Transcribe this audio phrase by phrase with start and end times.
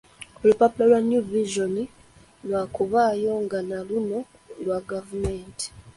[0.43, 1.73] Olupapula lwa New Vision
[2.47, 4.19] lwakubaayo nga na luno
[4.63, 5.65] lwa gavumenti.